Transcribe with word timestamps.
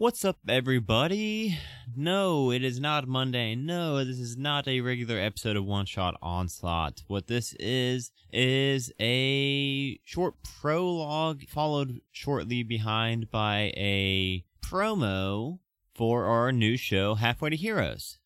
What's 0.00 0.24
up, 0.24 0.38
everybody? 0.48 1.58
No, 1.94 2.50
it 2.50 2.64
is 2.64 2.80
not 2.80 3.06
Monday. 3.06 3.54
No, 3.54 4.02
this 4.02 4.18
is 4.18 4.34
not 4.34 4.66
a 4.66 4.80
regular 4.80 5.18
episode 5.18 5.56
of 5.56 5.66
One 5.66 5.84
Shot 5.84 6.16
Onslaught. 6.22 7.02
What 7.06 7.26
this 7.26 7.54
is, 7.60 8.10
is 8.32 8.90
a 8.98 10.00
short 10.02 10.36
prologue 10.42 11.42
followed 11.50 12.00
shortly 12.10 12.62
behind 12.62 13.30
by 13.30 13.74
a 13.76 14.42
promo 14.62 15.58
for 15.94 16.24
our 16.24 16.50
new 16.50 16.78
show, 16.78 17.16
Halfway 17.16 17.50
to 17.50 17.56
Heroes. 17.56 18.16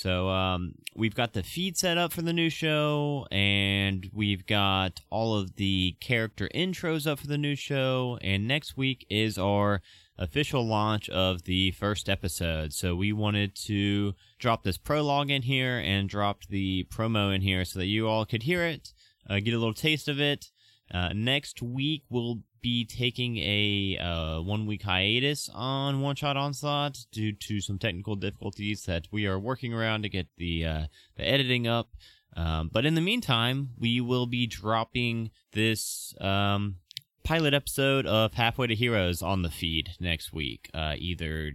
So 0.00 0.30
um, 0.30 0.76
we've 0.96 1.14
got 1.14 1.34
the 1.34 1.42
feed 1.42 1.76
set 1.76 1.98
up 1.98 2.10
for 2.10 2.22
the 2.22 2.32
new 2.32 2.48
show, 2.48 3.26
and 3.30 4.08
we've 4.14 4.46
got 4.46 5.00
all 5.10 5.36
of 5.36 5.56
the 5.56 5.94
character 6.00 6.48
intros 6.54 7.06
up 7.06 7.18
for 7.18 7.26
the 7.26 7.36
new 7.36 7.54
show. 7.54 8.18
And 8.22 8.48
next 8.48 8.78
week 8.78 9.06
is 9.10 9.36
our 9.36 9.82
official 10.16 10.66
launch 10.66 11.10
of 11.10 11.44
the 11.44 11.72
first 11.72 12.08
episode. 12.08 12.72
So 12.72 12.96
we 12.96 13.12
wanted 13.12 13.54
to 13.66 14.14
drop 14.38 14.62
this 14.62 14.78
prologue 14.78 15.30
in 15.30 15.42
here 15.42 15.78
and 15.84 16.08
drop 16.08 16.44
the 16.48 16.86
promo 16.90 17.34
in 17.34 17.42
here 17.42 17.66
so 17.66 17.78
that 17.78 17.86
you 17.86 18.08
all 18.08 18.24
could 18.24 18.44
hear 18.44 18.64
it, 18.64 18.94
uh, 19.28 19.40
get 19.40 19.52
a 19.52 19.58
little 19.58 19.74
taste 19.74 20.08
of 20.08 20.18
it. 20.18 20.46
Uh, 20.92 21.10
next 21.14 21.62
week 21.62 22.04
we'll 22.08 22.40
be 22.60 22.84
taking 22.84 23.38
a 23.38 23.98
uh, 23.98 24.40
one 24.40 24.66
week 24.66 24.82
hiatus 24.82 25.48
on 25.54 26.00
One 26.00 26.16
Shot 26.16 26.36
Onslaught 26.36 26.98
due 27.10 27.32
to 27.32 27.60
some 27.60 27.78
technical 27.78 28.16
difficulties 28.16 28.84
that 28.84 29.06
we 29.10 29.26
are 29.26 29.38
working 29.38 29.72
around 29.72 30.02
to 30.02 30.08
get 30.08 30.28
the 30.36 30.66
uh, 30.66 30.82
the 31.16 31.26
editing 31.26 31.66
up. 31.66 31.90
Um, 32.36 32.70
but 32.72 32.86
in 32.86 32.94
the 32.94 33.00
meantime, 33.00 33.70
we 33.78 34.00
will 34.00 34.26
be 34.26 34.46
dropping 34.46 35.30
this 35.52 36.14
um, 36.20 36.76
pilot 37.24 37.54
episode 37.54 38.06
of 38.06 38.34
Halfway 38.34 38.68
to 38.68 38.74
Heroes 38.74 39.22
on 39.22 39.42
the 39.42 39.50
feed 39.50 39.90
next 39.98 40.32
week. 40.32 40.70
Uh, 40.72 40.94
either 40.96 41.52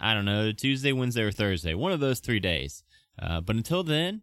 I 0.00 0.14
don't 0.14 0.24
know 0.24 0.52
Tuesday, 0.52 0.92
Wednesday, 0.92 1.22
or 1.22 1.32
Thursday, 1.32 1.74
one 1.74 1.92
of 1.92 2.00
those 2.00 2.20
three 2.20 2.40
days. 2.40 2.82
Uh, 3.18 3.40
but 3.40 3.56
until 3.56 3.82
then, 3.82 4.22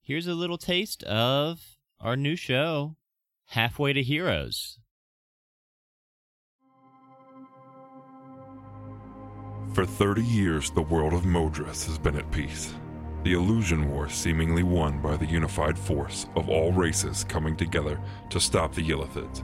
here's 0.00 0.26
a 0.26 0.34
little 0.34 0.58
taste 0.58 1.02
of 1.04 1.60
our 2.00 2.16
new 2.16 2.36
show, 2.36 2.96
Halfway 3.52 3.94
to 3.94 4.02
Heroes. 4.02 4.78
For 9.72 9.86
30 9.86 10.22
years, 10.22 10.70
the 10.70 10.82
world 10.82 11.14
of 11.14 11.22
Modris 11.22 11.86
has 11.86 11.96
been 11.98 12.16
at 12.16 12.30
peace. 12.30 12.74
The 13.24 13.32
illusion 13.32 13.90
war 13.90 14.10
seemingly 14.10 14.62
won 14.62 15.00
by 15.00 15.16
the 15.16 15.24
unified 15.24 15.78
force 15.78 16.26
of 16.36 16.50
all 16.50 16.72
races 16.72 17.24
coming 17.24 17.56
together 17.56 17.98
to 18.28 18.38
stop 18.38 18.74
the 18.74 18.86
Illithids, 18.86 19.42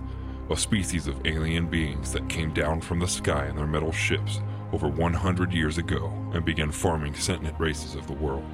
a 0.51 0.57
species 0.57 1.07
of 1.07 1.27
alien 1.27 1.67
beings 1.67 2.13
that 2.13 2.29
came 2.29 2.53
down 2.53 2.83
from 2.83 3.01
the 3.01 3.09
sky 3.09 3.47
in 3.47 3.57
their 3.57 3.67
metal 3.67 3.93
ships 3.93 4.43
over 4.73 4.87
100 4.87 5.51
years 5.51 5.79
ago 5.79 6.13
and 6.35 6.45
began 6.45 6.71
farming 6.71 7.15
sentient 7.15 7.59
races 7.59 7.95
of 7.95 8.07
the 8.07 8.13
world. 8.13 8.45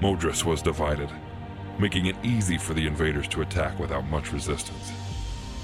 Modris 0.00 0.44
was 0.44 0.60
divided, 0.60 1.08
making 1.78 2.06
it 2.06 2.16
easy 2.22 2.58
for 2.58 2.74
the 2.74 2.86
invaders 2.86 3.28
to 3.28 3.42
attack 3.42 3.78
without 3.78 4.08
much 4.08 4.32
resistance. 4.32 4.92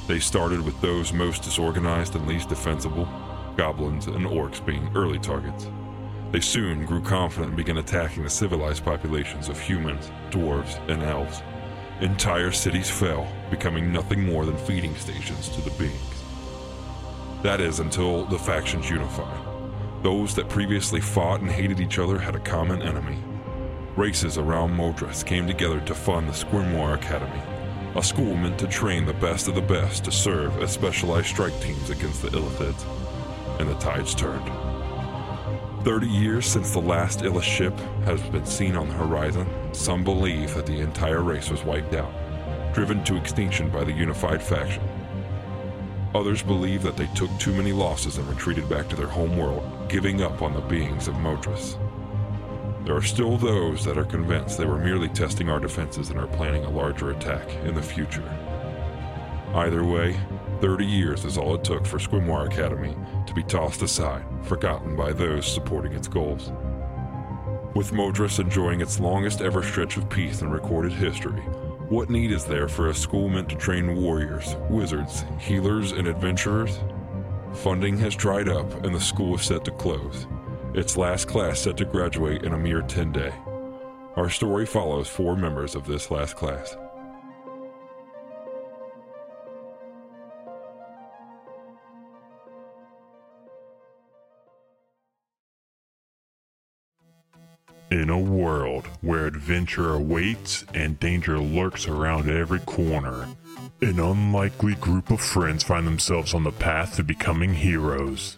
They 0.07 0.21
started 0.21 0.61
with 0.61 0.81
those 0.81 1.12
most 1.12 1.43
disorganized 1.43 2.15
and 2.15 2.27
least 2.29 2.49
defensible, 2.49 3.09
goblins 3.57 4.07
and 4.07 4.25
orcs 4.27 4.65
being 4.65 4.91
early 4.95 5.19
targets. 5.19 5.69
They 6.33 6.41
soon 6.41 6.84
grew 6.84 7.01
confident 7.01 7.49
and 7.49 7.57
began 7.57 7.79
attacking 7.79 8.23
the 8.23 8.31
civilized 8.31 8.84
populations 8.84 9.49
of 9.49 9.59
humans, 9.59 10.11
dwarves, 10.31 10.79
and 10.89 11.03
elves. 11.03 11.43
Entire 12.01 12.53
cities 12.53 12.91
fell, 12.91 13.27
becoming 13.51 13.93
nothing 13.93 14.25
more 14.25 14.45
than 14.45 14.59
feeding 14.59 14.95
stations 14.97 15.49
to 15.49 15.61
the 15.62 15.71
beings. 15.71 16.25
That 17.43 17.61
is 17.61 17.81
until 17.81 18.27
the 18.27 18.39
factions 18.39 18.91
unified. 18.91 19.41
Those 20.03 20.34
that 20.34 20.49
previously 20.49 21.01
fought 21.01 21.41
and 21.41 21.51
hated 21.51 21.81
each 21.81 21.99
other 21.99 22.19
had 22.19 22.37
a 22.37 22.41
common 22.41 22.83
enemy. 22.83 23.19
Races 23.97 24.37
around 24.37 24.77
Modris 24.77 25.25
came 25.25 25.47
together 25.47 25.81
to 25.81 25.95
fund 25.95 26.29
the 26.29 26.35
Squimoire 26.35 26.97
Academy, 26.97 27.41
a 27.95 28.03
school 28.03 28.34
meant 28.34 28.59
to 28.59 28.67
train 28.67 29.07
the 29.07 29.15
best 29.15 29.49
of 29.49 29.55
the 29.55 29.62
best 29.62 30.05
to 30.05 30.12
serve 30.12 30.62
as 30.62 30.71
specialized 30.71 31.29
strike 31.29 31.59
teams 31.62 31.89
against 31.89 32.21
the 32.21 32.29
Illithids 32.29 32.85
and 33.59 33.67
the 33.67 33.75
tides 33.77 34.15
turned. 34.15 34.45
Thirty 35.83 36.09
years 36.09 36.45
since 36.45 36.73
the 36.73 36.79
last 36.79 37.23
Illa 37.23 37.43
ship 37.43 37.73
has 38.05 38.21
been 38.25 38.45
seen 38.45 38.77
on 38.77 38.89
the 38.89 38.95
horizon, 38.95 39.49
some 39.73 40.05
believe 40.05 40.53
that 40.53 40.67
the 40.67 40.81
entire 40.81 41.23
race 41.23 41.49
was 41.49 41.65
wiped 41.65 41.95
out, 41.95 42.12
driven 42.75 43.03
to 43.05 43.17
extinction 43.17 43.71
by 43.71 43.83
the 43.83 43.93
unified 43.93 44.43
faction. 44.43 44.83
Others 46.15 46.43
believe 46.43 46.83
that 46.83 46.99
they 46.99 47.06
took 47.15 47.31
too 47.39 47.55
many 47.55 47.73
losses 47.73 48.19
and 48.19 48.29
retreated 48.29 48.69
back 48.69 48.91
to 48.91 48.97
their 48.97 49.06
home 49.06 49.39
world, 49.39 49.89
giving 49.89 50.21
up 50.21 50.43
on 50.43 50.53
the 50.53 50.61
beings 50.61 51.09
of 51.09 51.15
Modris. 51.15 51.79
There 52.87 52.95
are 52.95 53.03
still 53.03 53.37
those 53.37 53.85
that 53.85 53.99
are 53.99 54.05
convinced 54.05 54.59
they 54.59 54.65
were 54.65 54.79
merely 54.79 55.09
testing 55.09 55.49
our 55.49 55.59
defenses 55.59 56.11
and 56.11 56.21
are 56.21 56.29
planning 56.29 56.65
a 56.65 56.71
larger 56.71 57.11
attack 57.11 57.51
in 57.65 57.75
the 57.75 57.83
future. 57.83 58.23
Either 59.55 59.83
way, 59.83 60.17
30 60.61 60.87
years 60.87 61.25
is 61.25 61.37
all 61.37 61.57
it 61.57 61.65
took 61.65 61.85
for 61.85 61.99
Squimoire 61.99 62.47
Academy 62.47 62.97
to 63.27 63.35
be 63.35 63.43
tossed 63.43 63.83
aside, 63.83 64.25
forgotten 64.43 64.95
by 64.95 65.13
those 65.13 65.53
supporting 65.53 65.95
its 65.95 66.07
goals. 66.07 66.53
With 67.75 67.91
Modris 67.91 68.39
enjoying 68.39 68.81
its 68.81 69.01
longest 69.01 69.41
ever 69.41 69.65
stretch 69.65 69.97
of 69.97 70.09
peace 70.09 70.43
in 70.43 70.49
recorded 70.49 70.93
history, 70.93 71.43
what 71.89 72.09
need 72.09 72.31
is 72.31 72.45
there 72.45 72.69
for 72.69 72.91
a 72.91 72.95
school 72.95 73.29
meant 73.29 73.49
to 73.49 73.57
train 73.57 73.97
warriors, 73.97 74.55
wizards, 74.71 75.25
healers, 75.41 75.91
and 75.91 76.07
adventurers? 76.07 76.79
Funding 77.53 77.99
has 77.99 78.15
dried 78.15 78.49
up 78.49 78.85
and 78.85 78.95
the 78.95 79.01
school 79.01 79.35
is 79.35 79.43
set 79.43 79.65
to 79.65 79.73
close, 79.73 80.29
its 80.76 80.94
last 80.94 81.26
class 81.26 81.60
set 81.60 81.78
to 81.78 81.87
graduate 81.87 82.42
in 82.42 82.53
a 82.53 82.59
mere 82.59 82.82
10 82.82 83.10
day. 83.10 83.32
Our 84.14 84.28
story 84.28 84.66
follows 84.66 85.09
four 85.09 85.34
members 85.34 85.75
of 85.75 85.87
this 85.87 86.10
last 86.10 86.37
class. 86.37 86.76
In 97.91 98.10
a 98.10 98.19
world 98.19 98.87
where 99.00 99.26
adventure 99.26 99.94
awaits 99.94 100.66
and 100.75 101.00
danger 101.00 101.38
lurks 101.38 101.88
around 101.88 102.28
every 102.28 102.60
corner, 102.60 103.28
an 103.81 103.98
unlikely 103.98 104.75
group 104.75 105.10
of 105.10 105.20
friends 105.22 105.62
find 105.62 105.87
themselves 105.87 106.34
on 106.34 106.44
the 106.44 106.53
path 106.53 106.97
to 106.97 107.03
becoming 107.03 107.54
heroes. 107.54 108.37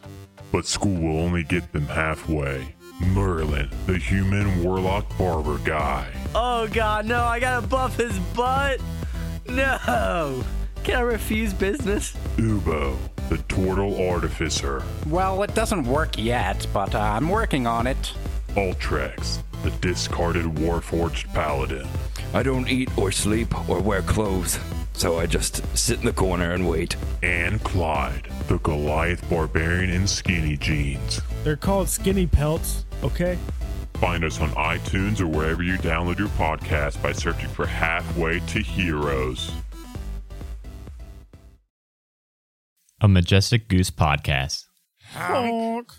But 0.53 0.67
school 0.67 0.95
will 0.95 1.19
only 1.19 1.43
get 1.43 1.73
them 1.73 1.87
halfway. 1.87 2.75
Merlin, 3.01 3.71
the 3.87 3.97
human 3.99 4.63
warlock 4.63 5.17
barber 5.17 5.59
guy. 5.59 6.09
Oh 6.35 6.67
god, 6.69 7.07
no, 7.07 7.25
I 7.25 7.39
gotta 7.39 7.67
buff 7.67 7.97
his 7.97 8.19
butt! 8.35 8.81
No! 9.49 10.45
Can 10.85 10.97
I 10.97 11.01
refuse 11.01 11.53
business? 11.53 12.15
Ubo, 12.37 12.97
the 13.29 13.39
turtle 13.49 14.09
artificer. 14.09 14.83
Well, 15.07 15.43
it 15.43 15.55
doesn't 15.55 15.85
work 15.85 16.19
yet, 16.19 16.67
but 16.73 16.95
uh, 16.95 16.99
I'm 16.99 17.29
working 17.29 17.67
on 17.67 17.87
it. 17.87 18.13
Ultrex, 18.55 19.43
the 19.63 19.71
discarded 19.71 20.45
warforged 20.47 21.33
paladin. 21.35 21.87
I 22.35 22.43
don't 22.43 22.69
eat 22.69 22.97
or 22.99 23.13
sleep 23.13 23.69
or 23.69 23.81
wear 23.81 24.03
clothes, 24.03 24.59
so 24.99 25.19
I 25.19 25.27
just 25.27 25.63
sit 25.79 26.01
in 26.01 26.05
the 26.05 26.13
corner 26.13 26.53
and 26.53 26.69
wait. 26.69 26.97
And 27.23 27.63
Clyde, 27.63 28.29
the 28.49 28.59
Goliath 28.59 29.29
barbarian 29.31 29.91
in 29.91 30.07
skinny 30.07 30.57
jeans. 30.57 31.21
They're 31.45 31.57
called 31.57 31.89
skinny 31.89 32.27
pelts, 32.27 32.85
okay? 33.05 33.39
Find 33.95 34.25
us 34.25 34.41
on 34.41 34.51
iTunes 34.51 35.21
or 35.21 35.29
wherever 35.29 35.63
you 35.63 35.77
download 35.79 36.19
your 36.19 36.29
podcast 36.29 37.01
by 37.03 37.13
searching 37.13 37.49
for 37.49 37.67
Halfway 37.67 38.41
to 38.41 38.59
Heroes. 38.61 39.53
A 43.01 43.07
Majestic 43.07 43.69
Goose 43.69 43.93
podcast. 43.93 44.65
Honk. 45.13 45.93